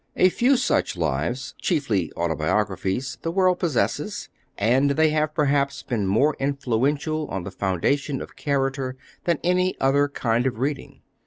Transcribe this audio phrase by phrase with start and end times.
[0.15, 6.35] "A few such lives (chiefly autobiographies) the world possesses, and they have, perhaps, been more
[6.39, 8.95] influential on the formation of character
[9.25, 11.01] than any other kind of reading....